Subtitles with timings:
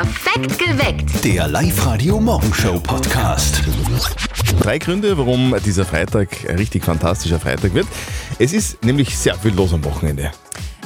[0.00, 1.10] Perfekt geweckt.
[1.24, 3.60] Der Live-Radio-Morgenshow-Podcast.
[4.58, 7.86] Drei Gründe, warum dieser Freitag ein richtig fantastischer Freitag wird.
[8.38, 10.30] Es ist nämlich sehr viel los am Wochenende.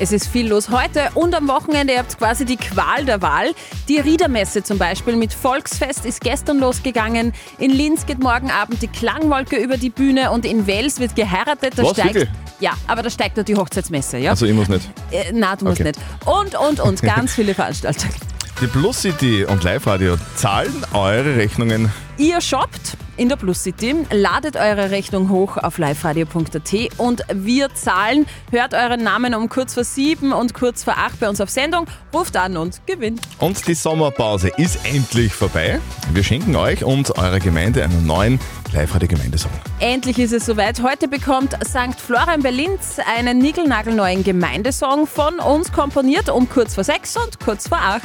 [0.01, 1.93] Es ist viel los heute und am Wochenende.
[1.93, 3.55] Ihr habt quasi die Qual der Wahl.
[3.89, 7.33] Die Riedermesse zum Beispiel mit Volksfest ist gestern losgegangen.
[7.59, 11.75] In Linz geht morgen Abend die Klangwolke über die Bühne und in Wels wird geheiratet.
[11.77, 12.27] Da Was, steigt,
[12.59, 14.19] ja, aber da steigt nur die Hochzeitsmesse.
[14.19, 14.31] Ja?
[14.31, 14.91] Also ich muss nicht.
[15.13, 15.91] äh, na, du musst Okay.
[15.91, 16.01] nicht.
[16.27, 18.13] Und, und, und, ganz viele Veranstaltungen.
[18.61, 21.93] Die Plus City und Live Radio zahlen eure Rechnungen.
[22.19, 28.27] Ihr shoppt in der Plus City, ladet eure Rechnung hoch auf liveradio.at und wir zahlen.
[28.51, 31.87] Hört euren Namen um kurz vor sieben und kurz vor acht bei uns auf Sendung,
[32.13, 33.21] ruft an und gewinnt.
[33.39, 35.81] Und die Sommerpause ist endlich vorbei.
[36.13, 38.41] Wir schenken euch und eurer Gemeinde einen neuen
[38.73, 39.53] Live Radio Gemeindesong.
[39.79, 40.83] Endlich ist es soweit.
[40.83, 41.99] Heute bekommt St.
[41.99, 47.79] Florian Berlinz einen niegelnagelneuen Gemeindesong von uns komponiert um kurz vor sechs und kurz vor
[47.79, 48.03] acht.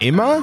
[0.00, 0.42] Emma,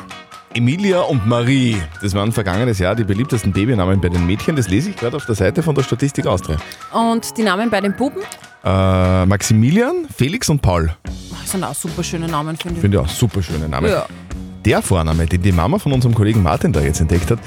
[0.54, 1.78] Emilia und Marie.
[2.02, 4.56] Das waren vergangenes Jahr die beliebtesten Babynamen bei den Mädchen.
[4.56, 6.58] Das lese ich gerade auf der Seite von der Statistik Austria.
[6.92, 8.22] Und die Namen bei den Buben
[8.64, 10.92] Äh, Maximilian, Felix und Paul.
[11.42, 12.82] das sind auch super schöne Namen, finde ich.
[12.82, 13.92] Finde ich auch super schöne Namen.
[13.92, 14.06] Ja.
[14.66, 17.40] Der Vorname, den die Mama von unserem Kollegen Martin da jetzt entdeckt hat,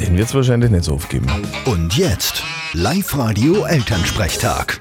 [0.00, 1.26] den wird es wahrscheinlich nicht so oft geben.
[1.64, 2.42] Und jetzt
[2.74, 4.80] Live-Radio-Elternsprechtag.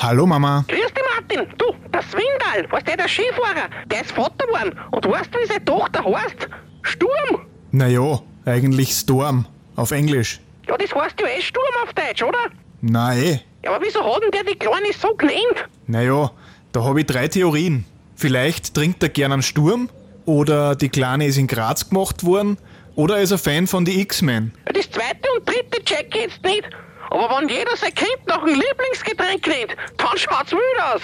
[0.00, 0.64] Hallo Mama.
[0.68, 1.46] Grüß dich, Martin.
[1.56, 4.78] Du, der Swindal, weißt du, der Skifahrer, der ist Vater geworden.
[4.90, 6.48] Und weißt du, wie seine Tochter heißt?
[6.82, 7.46] Sturm.
[7.70, 9.46] Naja, eigentlich Storm.
[9.76, 10.40] Auf Englisch.
[10.68, 12.38] Ja, das heißt ja eh Sturm auf Deutsch, oder?
[12.82, 13.40] Na eh.
[13.64, 15.68] Ja, aber wieso hat denn der die Kleine so genannt?
[15.86, 16.30] Naja,
[16.72, 17.86] da habe ich drei Theorien.
[18.14, 19.88] Vielleicht trinkt er gern einen Sturm,
[20.26, 22.58] oder die Kleine ist in Graz gemacht worden,
[22.94, 24.52] oder er ist ein Fan von die X-Men.
[24.66, 26.64] Ja, das zweite und dritte check ich jetzt nicht.
[27.12, 31.02] Aber wenn jeder sein Kind nach einem Lieblingsgetränk nennt, dann schaut's wild aus.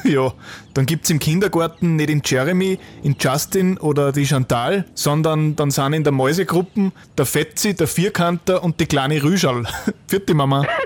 [0.04, 0.32] ja,
[0.72, 5.92] dann gibt's im Kindergarten nicht den Jeremy, in Justin oder die Chantal, sondern dann sind
[5.92, 9.64] in der Mäusegruppen der Fetzi, der Vierkanter und die kleine Rüschal.
[10.08, 10.66] Vierte Mama.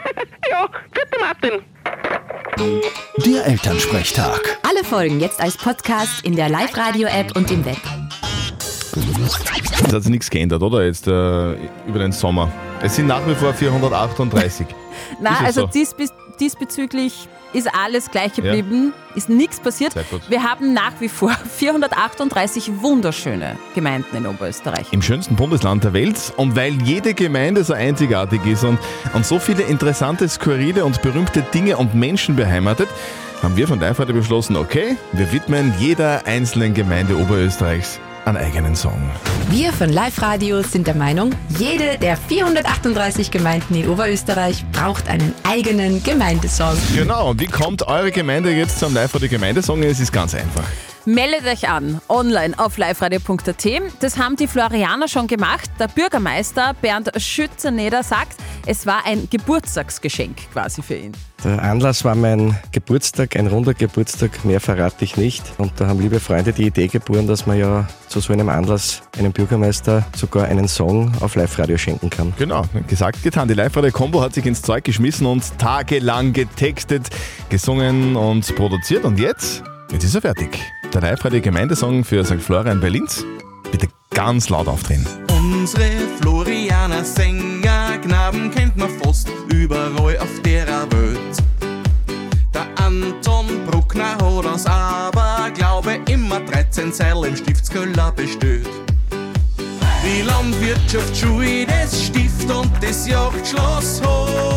[0.50, 1.62] Ja, bitte, Martin.
[3.24, 4.58] Der Elternsprechtag.
[4.62, 7.78] Alle Folgen jetzt als Podcast in der Live-Radio-App und im Web.
[9.86, 10.84] Es hat sich nichts geändert, oder?
[10.84, 11.54] Jetzt äh,
[11.86, 12.52] über den Sommer.
[12.84, 14.66] Es sind nach wie vor 438.
[15.18, 15.66] Na, also so?
[15.68, 16.04] diesbe
[16.38, 19.94] diesbezüglich ist alles gleich geblieben, ist nichts passiert.
[20.28, 24.92] Wir haben nach wie vor 438 wunderschöne Gemeinden in Oberösterreich.
[24.92, 26.34] Im schönsten Bundesland der Welt.
[26.36, 28.78] Und weil jede Gemeinde so einzigartig ist und,
[29.14, 32.90] und so viele interessante, skurrile und berühmte Dinge und Menschen beheimatet,
[33.42, 38.74] haben wir von Live heute beschlossen, okay, wir widmen jeder einzelnen Gemeinde Oberösterreichs einen eigenen
[38.74, 39.00] Song.
[39.50, 45.34] Wir von Live Radio sind der Meinung, jede der 438 Gemeinden in Oberösterreich braucht einen
[45.42, 46.76] eigenen Gemeindesong.
[46.94, 49.82] Genau, und wie kommt eure Gemeinde jetzt zum Live Radio Gemeindesong?
[49.82, 50.64] Es ist ganz einfach.
[51.06, 53.66] Meldet euch an, online auf liveradio.at.
[54.00, 55.70] Das haben die Florianer schon gemacht.
[55.78, 61.12] Der Bürgermeister Bernd Schützeneder sagt, es war ein Geburtstagsgeschenk quasi für ihn.
[61.44, 65.42] Der Anlass war mein Geburtstag, ein runder Geburtstag, mehr verrate ich nicht.
[65.58, 69.02] Und da haben liebe Freunde die Idee geboren, dass man ja zu so einem Anlass
[69.18, 72.32] einem Bürgermeister sogar einen Song auf Live-Radio schenken kann.
[72.38, 73.46] Genau, gesagt, getan.
[73.46, 77.10] Die Live-Radio-Kombo hat sich ins Zeug geschmissen und tagelang getextet,
[77.50, 79.04] gesungen und produziert.
[79.04, 79.62] Und jetzt,
[79.92, 80.58] jetzt ist er fertig.
[80.92, 82.40] Der Live-Radio-Gemeindesong für St.
[82.40, 83.24] Florian Berlins.
[83.70, 85.06] Bitte ganz laut aufdrehen.
[85.30, 85.90] Unsere
[86.20, 91.42] Florianer Sänger, Knaben kennt man fast überall auf der Welt.
[92.54, 98.68] Der Anton Bruckner hat uns aber, glaube immer 13 Seil im Stiftskeller bestellt.
[100.04, 104.53] Die Landwirtschaftsschule, das Stift und das Jagdschloss Hohenbrunn.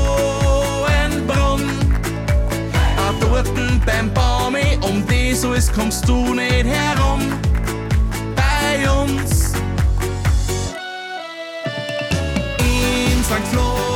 [5.37, 7.21] Das alles kommst du nicht herum.
[8.35, 9.53] Bei uns
[12.59, 13.47] in St.
[13.51, 13.86] Florian.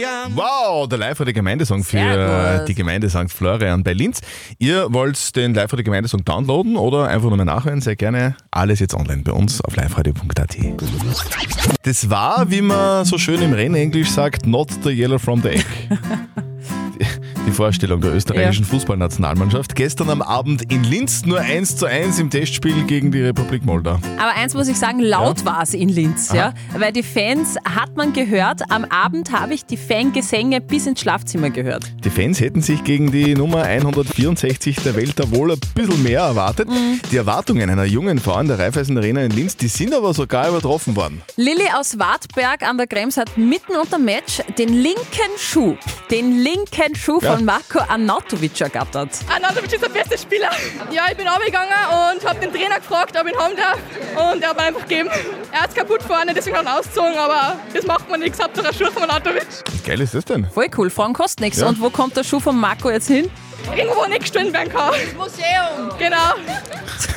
[0.00, 0.36] Florian.
[0.36, 2.68] Wow, der Live-Radio-Gemeindesong für Sehr gut.
[2.68, 3.30] die Gemeinde St.
[3.30, 4.20] Florian bei Linz.
[4.58, 8.36] Ihr wollt den Live-Radio-Gemeindesong downloaden oder einfach nur mal nachhören, sehr gerne.
[8.50, 10.56] Alles jetzt online bei uns auf liveradio.at.
[11.82, 15.64] Das war, wie man so schön im Rennenglisch sagt, not the yellow from the egg.
[17.50, 19.74] Die, Vorstellung der österreichischen Fußballnationalmannschaft.
[19.74, 23.98] Gestern am Abend in Linz nur 1 zu 1 im Testspiel gegen die Republik Moldau.
[24.18, 26.54] Aber eins muss ich sagen, laut war es in Linz, ja.
[26.78, 28.62] Weil die Fans hat man gehört.
[28.70, 31.84] Am Abend habe ich die Fangesänge bis ins Schlafzimmer gehört.
[32.04, 36.20] Die Fans hätten sich gegen die Nummer 164 der Welt da wohl ein bisschen mehr
[36.20, 36.68] erwartet.
[37.10, 40.48] Die Erwartungen einer jungen Frau in der Raiffeisen Arena in Linz, die sind aber sogar
[40.48, 41.20] übertroffen worden.
[41.36, 45.00] Lilly aus Wartberg an der Krems hat mitten unter Match den linken
[45.36, 45.76] Schuh,
[46.10, 47.36] den linken Schuh Ja.
[47.36, 49.10] von Marco Arnautovic ergattert.
[49.32, 50.50] Arnautovic ist der beste Spieler.
[50.90, 51.72] Ja, ich bin runtergegangen
[52.12, 53.78] und habe den Trainer gefragt, ob ich ihn haben darf.
[54.32, 55.10] Und er hat mir einfach gegeben.
[55.52, 58.40] Er hat es kaputt vorne, deswegen hat er ihn ausgezogen, aber das macht man nichts.
[58.42, 59.46] Hauptsache ein Schuh von Arnautovic.
[59.72, 60.46] Wie geil ist das denn?
[60.52, 61.60] Voll cool, Frauen kostet nichts.
[61.60, 61.68] Ja.
[61.68, 63.30] Und wo kommt der Schuh von Marco jetzt hin?
[63.76, 64.92] Irgendwo nicht gestellt werden kann.
[65.16, 65.90] Museum.
[65.98, 66.34] Genau.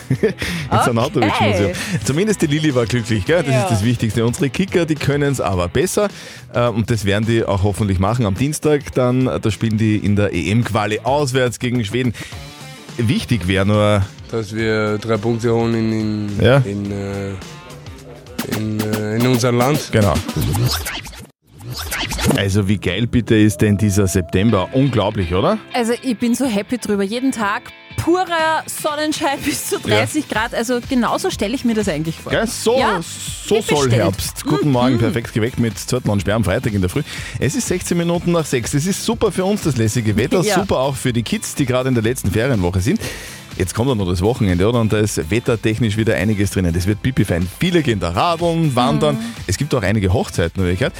[0.71, 1.71] Ins Arnautovic-Museum.
[2.05, 3.43] Zumindest die Lilly war glücklich, gell?
[3.43, 3.63] das Ja.
[3.63, 4.25] ist das Wichtigste.
[4.25, 6.07] Unsere Kicker, die können es aber besser
[6.53, 8.93] äh, und das werden die auch hoffentlich machen am Dienstag.
[8.93, 12.13] Dann, äh, da spielen die in der EM-Quali auswärts gegen Schweden.
[12.97, 15.91] Wichtig wäre nur, dass wir drei Punkte holen in,
[16.37, 16.57] in, Ja.
[16.57, 17.29] in, äh,
[18.57, 19.89] in, äh, in unser Land.
[19.91, 20.13] genau.
[22.37, 24.69] Also wie geil bitte ist denn dieser September?
[24.73, 25.59] Unglaublich, oder?
[25.73, 27.03] Also ich bin so happy drüber.
[27.03, 30.53] Jeden Tag purer Sonnenschein bis zu 30 Grad.
[30.53, 32.31] Also genauso stelle ich mir das eigentlich vor.
[32.31, 32.47] Gell?
[32.47, 33.91] So, Ja, so soll bestellt.
[33.93, 34.45] Herbst.
[34.45, 37.03] Guten Morgen, perfekt geweckt mit Zörtner und Sperr am Freitag in der Früh.
[37.39, 38.73] Es ist 16 Minuten nach 6.
[38.73, 40.41] Es ist super für uns, das lässige Wetter.
[40.41, 40.55] Ja.
[40.55, 42.99] Super auch für die Kids, die gerade in der letzten Ferienwoche sind.
[43.57, 44.79] Jetzt kommt dann noch das Wochenende, oder?
[44.79, 46.73] Und da ist wettertechnisch wieder einiges drinnen.
[46.73, 47.47] Das wird pipi fein.
[47.59, 49.17] Viele gehen da radeln, wandern.
[49.45, 50.95] Es gibt auch einige Hochzeiten, ich gehört.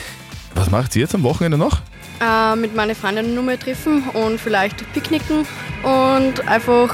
[0.56, 1.80] Was macht ihr jetzt am Wochenende noch?
[2.22, 5.46] Äh, mit meinen Freundinnen nur mal treffen und vielleicht picknicken
[5.84, 6.94] und einfach,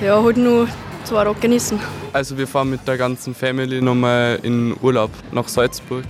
[0.00, 0.68] ja, halt nur
[1.04, 1.80] zwei Tage genießen.
[2.12, 6.04] Also wir fahren mit der ganzen Family nochmal in Urlaub nach Salzburg.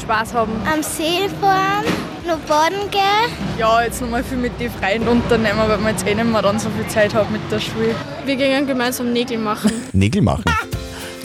[0.00, 0.52] Spaß haben.
[0.72, 1.84] Am See fahren,
[2.26, 3.30] noch baden gehen.
[3.58, 6.58] Ja, jetzt nochmal viel mit den Freunden unternehmen, weil wir jetzt eh nicht mehr dann
[6.58, 7.94] so viel Zeit haben mit der Schule.
[8.24, 9.70] Wir gehen gemeinsam Nägel machen.
[9.92, 10.44] Nägel machen.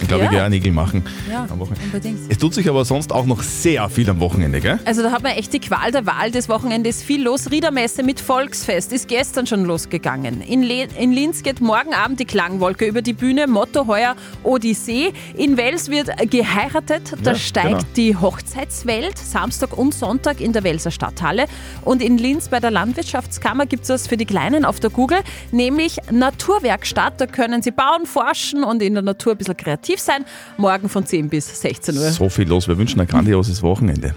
[0.01, 0.46] Ich glaube, ich Ja.
[0.46, 1.86] auch Nägel machen Ja, am Wochenende.
[1.86, 2.19] unbedingt.
[2.31, 4.80] Es tut sich aber sonst auch noch sehr viel am Wochenende, gell?
[4.86, 7.51] Also da hat man echt die Qual der Wahl des Wochenendes viel los.
[7.51, 10.42] Riedermesse mit Volksfest ist gestern schon losgegangen.
[10.42, 13.48] In, Le in Linz geht morgen Abend die Klangwolke über die Bühne.
[13.48, 15.12] Motto heuer Odyssee.
[15.36, 17.13] In Wels wird geheiratet.
[17.24, 17.84] Da Ja, steigt genau.
[17.95, 19.18] die Hochzeitswelt.
[19.18, 21.45] Samstag und Sonntag in der Welser Stadthalle.
[21.84, 25.19] Und in Linz bei der Landwirtschaftskammer gibt es was für die Kleinen auf der Google,
[25.52, 27.19] nämlich Naturwerkstatt.
[27.19, 30.25] Da können sie bauen, forschen und in der Natur ein bisschen kreativ sein.
[30.57, 32.12] Morgen von 10 bis 16 Uhr.
[32.12, 32.68] So viel los.
[32.68, 34.13] Wir wünschen ein grandioses Wochenende.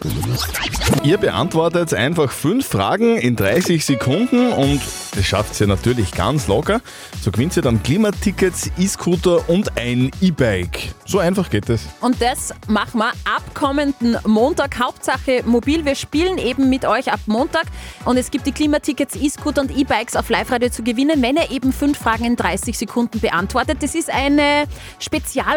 [1.04, 4.80] Ihr beantwortet einfach fünf Fragen in 30 Sekunden und
[5.14, 6.80] das schafft ihr natürlich ganz locker.
[7.20, 10.94] So gewinnt ihr dann Klimatickets, E-Scooter und ein E-Bike.
[11.04, 11.82] So einfach geht es.
[12.00, 14.78] Und das machen wir ab kommenden Montag.
[14.78, 15.84] Hauptsache mobil.
[15.84, 17.66] Wir spielen eben mit euch ab Montag.
[18.04, 21.72] Und es gibt die Klimatickets, E-Scooter und E-Bikes auf Live-Radio zu gewinnen, wenn ihr eben
[21.72, 23.78] fünf Fragen in 30 Sekunden beantwortet.
[23.80, 24.64] Das ist eine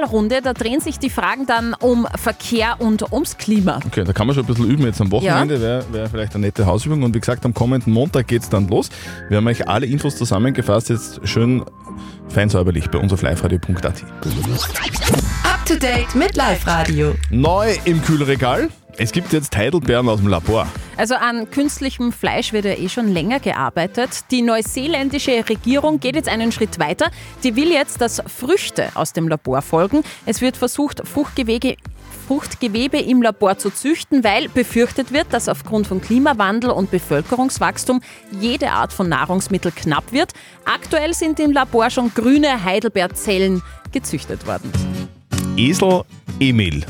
[0.06, 0.42] Spezialrunde.
[0.42, 3.80] Da drehen sich die Fragen dann um Verkehr und ums Klima.
[3.86, 5.62] Okay, da kann man schon ein bisschen üben jetzt am Wochenende.
[5.62, 7.04] Wäre wär vielleicht eine nette Hausübung.
[7.04, 8.90] Und wie gesagt, am kommenden Montag geht es dann los.
[9.30, 11.63] Wir haben euch alle Infos zusammengefasst, jetzt schön
[12.30, 14.04] fein säuberlich bei uns auf liveradio.at.
[15.44, 17.16] Up to date mit Live Radio.
[17.30, 18.69] Neu im Kühlregal.
[18.97, 20.68] Es gibt jetzt Heidelbeeren aus dem Labor.
[20.95, 24.31] Also an künstlichem Fleisch wird ja eh schon länger gearbeitet.
[24.31, 27.12] Die neuseeländische Regierung geht jetzt einen Schritt weiter.
[27.44, 30.03] Die will jetzt, dass Früchte aus dem Labor folgen.
[30.25, 31.75] Es wird versucht, Fruchtgewebe
[32.28, 38.02] Fruchtgewebe im Labor zu züchten, weil befürchtet wird, dass aufgrund von Klimawandel und Bevölkerungswachstum
[38.40, 40.31] jede Art von Nahrungsmittel knapp wird.
[40.64, 43.61] Aktuell sind im Labor schon grüne Heidelbeerzellen
[43.92, 44.71] gezüchtet worden.
[45.56, 46.04] Esel
[46.40, 46.83] Emil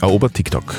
[0.00, 0.74] erobert TikTok.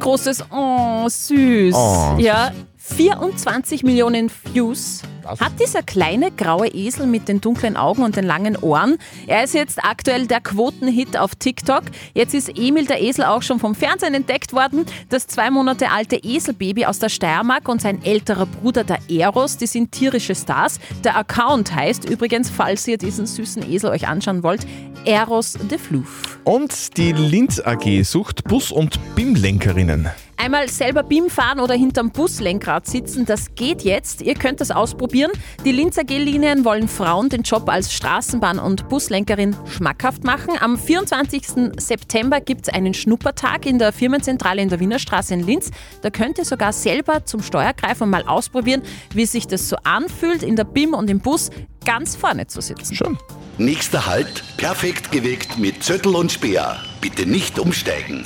[0.00, 1.74] Großes Oh, süß.
[1.74, 2.16] Oh.
[2.18, 2.52] Ja,
[2.86, 5.40] 24 Millionen Views Was?
[5.40, 8.98] hat dieser kleine graue Esel mit den dunklen Augen und den langen Ohren.
[9.26, 11.84] Er ist jetzt aktuell der Quotenhit auf TikTok.
[12.12, 14.84] Jetzt ist Emil der Esel auch schon vom Fernsehen entdeckt worden.
[15.08, 19.66] Das zwei Monate alte Eselbaby aus der Steiermark und sein älterer Bruder der Eros, die
[19.66, 20.78] sind tierische Stars.
[21.02, 24.66] Der Account heißt übrigens, falls ihr diesen süßen Esel euch anschauen wollt,
[25.06, 26.38] Eros de Floof.
[26.44, 30.10] Und die Linz AG sucht Bus- und BIM-Lenkerinnen.
[30.36, 34.22] Einmal selber BIM fahren oder hinterm Buslenkrad sitzen, das geht jetzt.
[34.22, 35.30] Ihr könnt das ausprobieren.
[35.64, 40.54] Die Linzer G-Linien wollen Frauen den Job als Straßenbahn- und Buslenkerin schmackhaft machen.
[40.60, 41.72] Am 24.
[41.78, 45.70] September gibt es einen Schnuppertag in der Firmenzentrale in der Wiener Straße in Linz.
[46.02, 50.56] Da könnt ihr sogar selber zum Steuergreifen mal ausprobieren, wie sich das so anfühlt, in
[50.56, 51.50] der BIM und im Bus
[51.84, 52.94] ganz vorne zu sitzen.
[52.94, 53.18] Schon.
[53.58, 56.76] Nächster Halt, perfekt geweckt mit Zettel und Speer.
[57.00, 58.24] Bitte nicht umsteigen.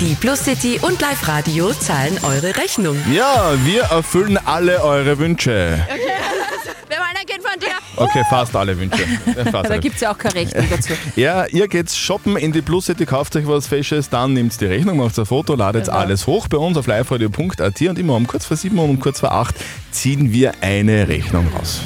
[0.00, 2.96] Die Plus City und Live Radio zahlen eure Rechnung.
[3.12, 5.78] Ja, wir erfüllen alle eure Wünsche.
[6.88, 7.68] Wir wollen ein Kind von dir.
[7.96, 9.04] Okay, fast alle Wünsche.
[9.36, 10.92] Ja, fast Da gibt es ja auch keine Rechnung dazu.
[11.14, 14.66] Ja, ihr geht shoppen in die Plus City, kauft euch was Fesches, dann nehmt die
[14.66, 15.98] Rechnung, macht ein Foto, ladet Genau.
[15.98, 19.20] alles hoch bei uns auf liveradio.at und immer um kurz vor sieben und um kurz
[19.20, 19.54] vor acht
[19.92, 21.80] ziehen wir eine Rechnung raus.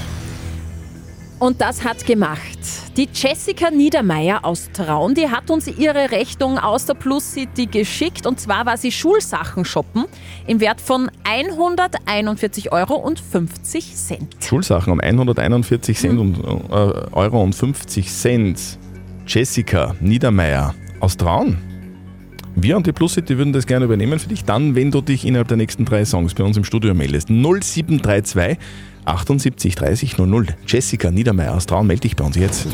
[1.39, 2.59] Und das hat gemacht.
[2.97, 8.27] Die Jessica Niedermeyer aus Traun, die hat uns ihre Rechnung aus der Plus City geschickt.
[8.27, 10.07] Und zwar war sie Schulsachen shoppen
[10.49, 12.95] im Wert von 141,50 Euro.
[14.41, 16.73] Schulsachen um 141 Cent und, äh,
[17.13, 18.59] Euro und 50 Cent.
[19.25, 21.59] Jessica Niedermeyer aus Traun.
[22.57, 25.25] Wir und die Plus City würden das gerne übernehmen für dich, dann, wenn du dich
[25.25, 27.29] innerhalb der nächsten drei Songs bei uns im Studio meldest.
[27.29, 28.59] 0732
[29.09, 30.47] 78 30 00.
[30.67, 32.67] Jessica Niedermeyer aus Traun, melde dich bei uns jetzt.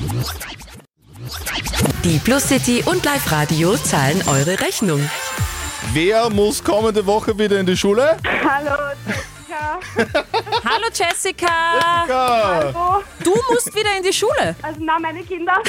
[2.05, 5.01] Die Plus City und Live Radio zahlen eure Rechnung.
[5.93, 8.17] Wer muss kommende Woche wieder in die Schule?
[8.25, 8.77] Hallo,
[9.07, 9.81] Jessica.
[10.65, 11.47] Hallo Jessica!
[12.09, 13.03] Hallo.
[13.23, 14.57] Du musst wieder in die Schule.
[14.63, 15.55] Also, na, meine Kinder.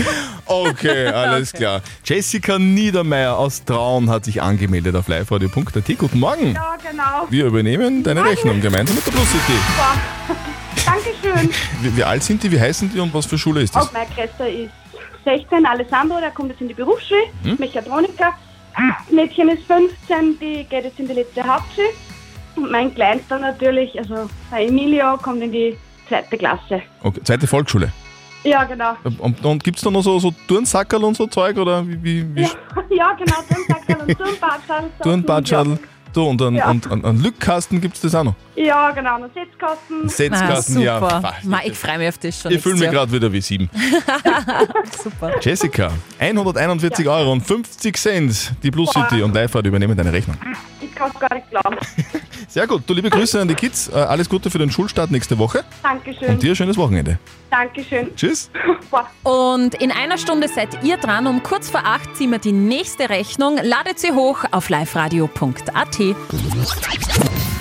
[0.47, 1.81] Okay, alles klar.
[2.03, 5.97] Jessica Niedermeyer aus Traun hat sich angemeldet auf liveradio.at.
[5.97, 6.53] Guten Morgen.
[6.53, 7.27] Ja, genau.
[7.29, 9.53] Wir übernehmen deine Rechnung gemeinsam mit der Plus City.
[9.67, 9.97] Super.
[10.85, 11.49] Dankeschön.
[11.81, 13.87] Wie, wie alt sind die, wie heißen die und was für Schule ist das?
[13.87, 14.69] Auch mein Größter ist
[15.25, 17.55] 16, Alessandro, der kommt jetzt in die Berufsschule, Hm?
[17.59, 18.33] Mechatroniker.
[18.75, 21.87] Das Mädchen ist 15, die geht jetzt in die letzte Hauptschule.
[22.55, 26.81] Und mein Kleinster natürlich, also der Emilio, kommt in die zweite Klasse.
[27.03, 27.91] Okay, zweite Volksschule.
[28.43, 28.95] Ja, genau.
[29.17, 32.35] Und, und gibt es da noch so, so Turnsackerl und so Zeug oder wie, wie,
[32.35, 32.49] wie Ja,
[32.91, 34.83] ja genau, Turnsackerl und Turnbadschal.
[35.01, 35.79] Turnbadschal?
[36.15, 36.69] So, und einen, Ja.
[36.69, 38.35] und, einen Lückkasten gibt es das auch noch.
[38.55, 40.07] Ja, genau, noch Setzkasten.
[40.07, 41.01] Setzkasten, ja.
[41.43, 42.53] Ma, ich freue mich auf das schon.
[42.53, 43.69] Ich fühle mich gerade wieder wie sieben.
[45.03, 45.33] Super.
[45.41, 48.53] Jessica, 141 Euro und 50 Cent.
[48.63, 50.37] Die Plus City und live übernehmen deine Rechnung.
[50.79, 51.34] Ich kann gar.
[52.55, 52.83] Sehr gut.
[52.87, 53.89] Du, liebe Grüße an die Kids.
[53.89, 55.65] Äh, Alles Gute für den Schulstart nächste Woche.
[55.83, 56.29] Dankeschön.
[56.29, 57.19] Und dir ein schönes Wochenende.
[57.51, 58.15] Dankeschön.
[58.15, 58.49] Tschüss.
[59.23, 61.27] Und in einer Stunde seid ihr dran.
[61.27, 63.59] Um kurz vor acht ziehen wir die nächste Rechnung.
[63.61, 65.99] Ladet sie hoch auf liveradio.at.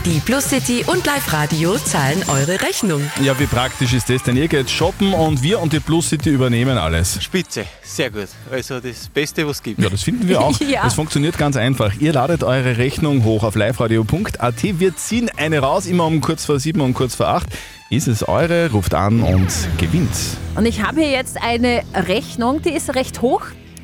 [0.07, 3.01] Die Plus City und Live Radio zahlen eure Rechnung.
[3.23, 4.37] Ja, wie praktisch ist das denn?
[4.37, 7.23] Ihr geht shoppen und wir und die Plus City übernehmen alles.
[7.25, 8.29] Spitze, sehr gut.
[8.53, 9.81] Also das Beste, was es gibt.
[9.81, 10.61] Ja, das finden wir auch.
[10.69, 10.83] Ja.
[10.83, 11.95] Das funktioniert ganz einfach.
[12.01, 14.63] Ihr ladet eure Rechnung hoch auf liveradio.at.
[14.63, 17.47] Wir ziehen eine raus, immer um kurz vor sieben und kurz vor acht.
[17.89, 18.71] Ist es eure?
[18.73, 20.11] Ruft an und gewinnt.
[20.55, 23.43] Und ich habe hier jetzt eine Rechnung, die ist recht hoch,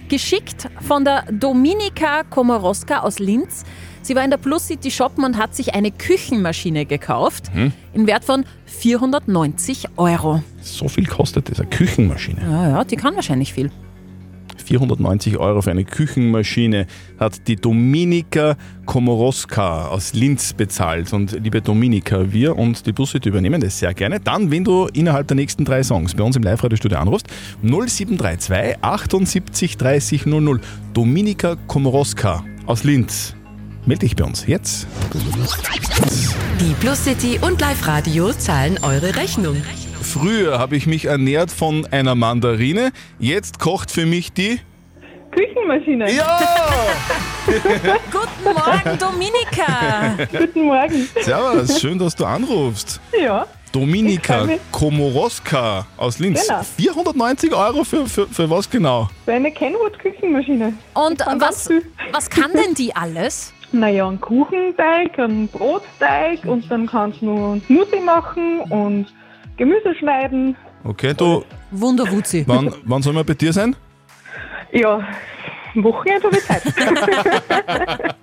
[0.09, 3.65] geschickt von der Dominika Komoroska aus Linz.
[4.03, 7.73] Sie war in der Plus City shoppen und hat sich eine Küchenmaschine gekauft Hm?
[7.93, 10.43] im Wert von 490 Euro.
[10.63, 12.41] So viel kostet das, eine Küchenmaschine.
[12.43, 13.71] Ja, ja, die kann wahrscheinlich viel.
[14.65, 16.87] 490 Euro für eine Küchenmaschine
[17.19, 21.13] hat die Dominika Komoroska aus Linz bezahlt.
[21.13, 24.21] Und liebe Dominika, wir und die Plus City übernehmen das sehr gerne.
[24.21, 27.27] Dann, wenn du innerhalb der nächsten drei Songs bei uns im Live-Radio-Studio anrufst,
[27.63, 30.61] 0732 78 30 00.
[30.95, 33.35] Dominika Komoroska aus Linz.
[33.87, 34.87] Melde dich bei uns jetzt.
[36.61, 39.63] Die Plus City und Live Radio zahlen eure Rechnung.
[40.03, 42.93] Früher habe ich mich ernährt von einer Mandarine.
[43.19, 44.61] Jetzt kocht für mich die.
[45.31, 46.13] Küchenmaschine.
[46.13, 46.41] Ja!
[47.47, 50.17] Guten Morgen, Dominika!
[50.31, 51.09] Guten Morgen.
[51.23, 53.01] Servus, schön, dass du anrufst.
[53.19, 53.47] Ja.
[53.73, 54.49] Dominika.
[54.73, 56.47] Komoroska aus Linz.
[56.47, 56.63] Genau.
[56.63, 59.09] 490 Euro für, für, für was genau?
[59.27, 60.75] So eine Kenwood-Küchenmaschine.
[60.95, 61.69] Und kann was,
[62.13, 63.53] was kann denn die alles?
[63.73, 69.07] Naja, einen Kuchenteig, einen Brotteig und dann kannst du einen Smoothie machen und
[69.57, 70.57] Gemüse schneiden.
[70.85, 72.45] Okay, du, Wunderwutzi.
[72.47, 73.77] wann, wann soll man bei dir sein?
[74.73, 75.07] Ja,
[75.75, 76.63] Wochenende habe ich Zeit.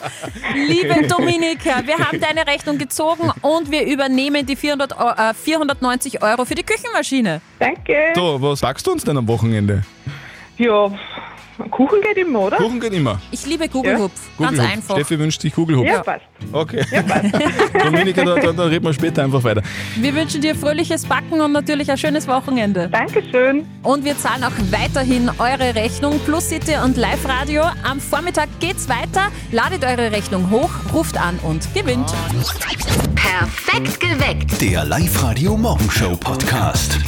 [0.56, 6.22] Liebe Dominika, wir haben deine Rechnung gezogen und wir übernehmen die 400, Eu- äh, 490
[6.24, 7.40] Euro für die Küchenmaschine.
[7.60, 7.96] Danke.
[8.16, 9.84] Du, was sagst du uns denn am Wochenende?
[10.58, 10.92] Ja,
[11.72, 12.58] Kuchen geht immer, oder?
[12.58, 13.20] Kuchen geht immer.
[13.32, 14.14] Ich liebe Kugelhupf.
[14.38, 14.74] Ganz Kugelhupf.
[14.74, 14.96] einfach.
[14.96, 15.88] Steffi wünscht sich Kugelhupf.
[15.88, 16.26] Ja, passt.
[16.52, 16.84] Okay.
[17.84, 19.62] Dominika, da, da, da reden wir später einfach weiter.
[19.96, 22.90] Wir wünschen dir fröhliches Backen und natürlich ein schönes Wochenende.
[22.90, 23.66] Dankeschön.
[23.84, 27.64] Und wir zahlen auch weiterhin eure Rechnung Plus City und Live Radio.
[27.84, 29.32] Am Vormittag geht's weiter.
[29.52, 32.14] Ladet eure Rechnung hoch, ruft an und gewinnt.
[33.16, 34.62] Perfekt geweckt.
[34.62, 37.00] Der Live-Radio Morgenshow Podcast.